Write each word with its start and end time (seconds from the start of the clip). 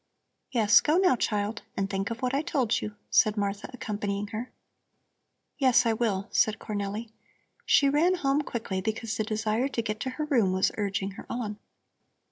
"Yes, 0.49 0.81
go 0.81 0.97
now, 0.97 1.15
child, 1.15 1.61
and 1.77 1.87
think 1.87 2.09
of 2.09 2.23
what 2.23 2.33
I 2.33 2.41
told 2.41 2.81
you!" 2.81 2.95
said 3.11 3.37
Martha, 3.37 3.69
accompanying 3.71 4.25
her. 4.29 4.51
"Yes, 5.59 5.85
I 5.85 5.93
will," 5.93 6.27
said 6.31 6.57
Cornelli. 6.57 7.11
She 7.67 7.87
ran 7.87 8.15
home 8.15 8.41
quickly, 8.41 8.81
because 8.81 9.15
the 9.15 9.23
desire 9.23 9.67
to 9.67 9.81
get 9.83 9.99
to 9.99 10.09
her 10.17 10.25
room 10.25 10.53
was 10.53 10.71
urging 10.75 11.11
her 11.11 11.27
on. 11.29 11.59